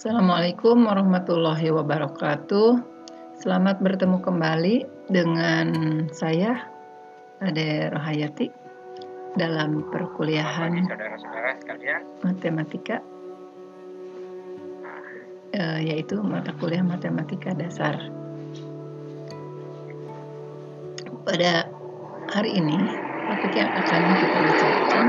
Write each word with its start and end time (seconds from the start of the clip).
Assalamualaikum 0.00 0.88
warahmatullahi 0.88 1.68
wabarakatuh. 1.76 2.80
Selamat 3.36 3.84
bertemu 3.84 4.24
kembali 4.24 4.88
dengan 5.12 5.68
saya, 6.08 6.56
Ade 7.44 7.92
Rohayati, 7.92 8.48
dalam 9.36 9.84
perkuliahan 9.92 10.88
matematika, 12.24 13.04
eh, 15.52 15.78
yaitu 15.92 16.16
mata 16.24 16.56
kuliah 16.56 16.80
matematika 16.80 17.52
dasar. 17.52 18.00
Pada 21.28 21.68
hari 22.32 22.56
ini, 22.56 22.80
topik 23.28 23.52
yang 23.52 23.68
akan 23.76 24.00
kita 24.16 24.38
bicarakan 24.48 25.04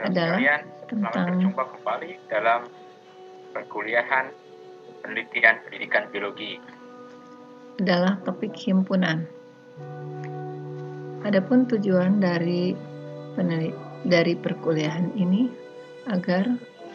adalah 0.00 0.40
tentang- 0.88 1.28
berjumpa 1.28 1.62
kembali 1.76 2.12
dalam 2.32 2.64
perkuliahan 3.54 4.34
penelitian 5.06 5.62
pendidikan 5.62 6.10
biologi. 6.10 6.58
adalah 7.78 8.18
topik 8.22 8.54
himpunan. 8.54 9.26
Adapun 11.26 11.66
tujuan 11.66 12.22
dari 12.22 12.76
dari 14.06 14.34
perkuliahan 14.38 15.16
ini 15.18 15.50
agar 16.06 16.46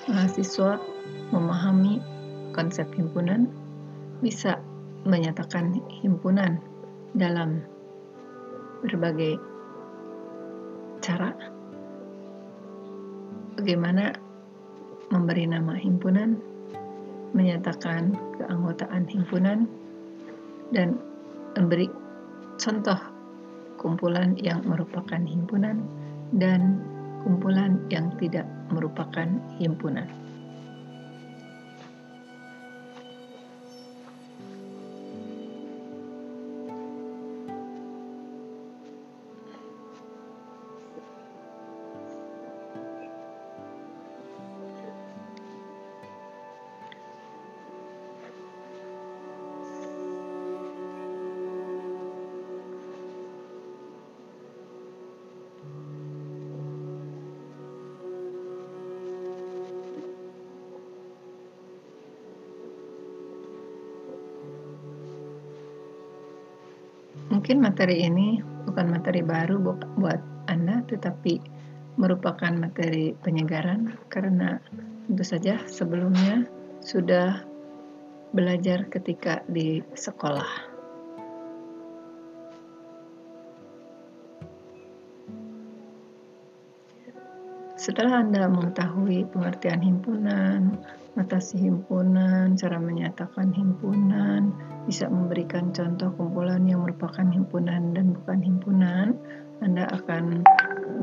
mahasiswa 0.07 0.79
memahami 1.33 1.99
konsep 2.55 2.87
himpunan, 2.95 3.49
bisa 4.23 4.61
menyatakan 5.03 5.75
himpunan 5.99 6.61
dalam 7.17 7.59
berbagai 8.85 9.35
cara. 11.03 11.35
Bagaimana 13.59 14.15
memberi 15.11 15.43
nama 15.49 15.75
himpunan, 15.75 16.39
menyatakan 17.33 18.17
keanggotaan 18.39 19.05
himpunan, 19.09 19.69
dan 20.73 20.97
memberi 21.57 21.89
contoh 22.61 22.99
kumpulan 23.79 24.35
yang 24.37 24.61
merupakan 24.67 25.23
himpunan 25.23 25.81
dan 26.35 26.77
kumpulan 27.25 27.79
yang 27.89 28.11
tidak 28.21 28.45
merupakan 28.69 29.27
himpunan. 29.57 30.05
Mungkin 67.39 67.63
materi 67.63 68.03
ini 68.03 68.43
bukan 68.67 68.91
materi 68.91 69.23
baru 69.23 69.63
bu- 69.63 69.87
buat 69.95 70.19
Anda, 70.51 70.83
tetapi 70.91 71.39
merupakan 71.95 72.51
materi 72.51 73.15
penyegaran 73.15 73.95
karena 74.11 74.59
tentu 75.07 75.23
saja 75.23 75.55
sebelumnya 75.63 76.43
sudah 76.83 77.39
belajar 78.35 78.91
ketika 78.91 79.39
di 79.47 79.79
sekolah. 79.95 80.68
Setelah 87.79 88.27
Anda 88.27 88.51
mengetahui 88.51 89.31
pengertian 89.31 89.79
himpunan, 89.79 90.83
notasi 91.15 91.63
himpunan, 91.63 92.51
cara 92.59 92.75
menyatakan 92.75 93.55
himpunan, 93.55 94.51
bisa 94.83 95.07
memberikan 95.07 95.71
contoh 95.71 96.11
kumpulan 96.19 96.59
yang 96.67 96.83
merupakan 96.83 97.23
himpunan 97.23 97.95
dan 97.95 98.11
bukan 98.19 98.39
himpunan, 98.43 99.15
Anda 99.63 99.87
akan 99.95 100.43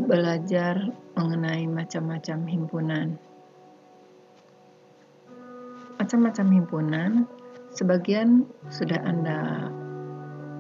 belajar 0.04 0.92
mengenai 1.16 1.64
macam-macam 1.64 2.38
himpunan. 2.44 3.06
Macam-macam 5.96 6.46
himpunan, 6.60 7.10
sebagian 7.72 8.44
sudah 8.68 9.00
Anda 9.00 9.72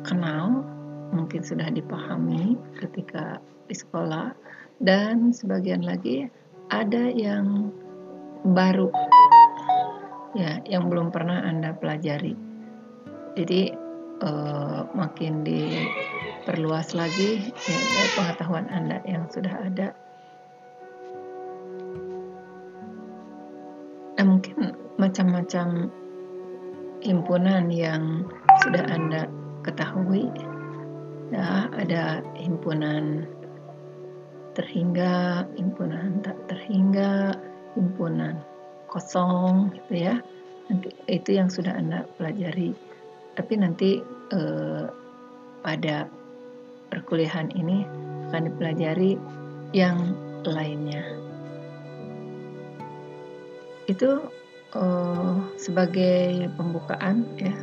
kenal, 0.00 0.64
mungkin 1.12 1.44
sudah 1.44 1.68
dipahami 1.68 2.56
ketika 2.80 3.36
di 3.68 3.76
sekolah, 3.76 4.32
dan 4.80 5.32
sebagian 5.32 5.80
lagi 5.80 6.28
ada 6.68 7.08
yang 7.08 7.72
baru, 8.44 8.90
ya, 10.36 10.60
yang 10.68 10.92
belum 10.92 11.10
pernah 11.14 11.46
Anda 11.46 11.72
pelajari. 11.74 12.34
Jadi 13.36 13.72
eh, 14.22 14.80
makin 14.96 15.44
diperluas 15.44 16.92
lagi 16.96 17.52
ya, 17.52 17.78
pengetahuan 18.16 18.66
Anda 18.68 19.00
yang 19.08 19.28
sudah 19.32 19.54
ada. 19.54 19.88
Nah, 24.16 24.24
mungkin 24.24 24.72
macam-macam 24.96 25.92
himpunan 27.04 27.68
yang 27.68 28.24
sudah 28.64 28.84
Anda 28.88 29.28
ketahui. 29.60 30.32
Ya, 31.34 31.66
ada 31.74 32.22
himpunan 32.38 33.26
terhingga, 34.56 35.44
himpunan 35.60 36.24
tak 36.24 36.34
terhingga, 36.48 37.36
himpunan 37.76 38.40
kosong 38.88 39.68
gitu 39.76 40.08
ya. 40.08 40.14
Nanti 40.72 40.90
itu 41.06 41.30
yang 41.36 41.52
sudah 41.52 41.76
Anda 41.76 42.08
pelajari. 42.16 42.72
Tapi 43.36 43.52
nanti 43.60 44.00
eh, 44.32 44.84
pada 45.60 46.08
perkuliahan 46.88 47.52
ini 47.52 47.84
akan 48.32 48.42
dipelajari 48.50 49.20
yang 49.76 50.16
lainnya. 50.42 51.04
Itu 53.86 54.24
eh, 54.72 55.36
sebagai 55.60 56.48
pembukaan 56.56 57.28
ya. 57.36 57.54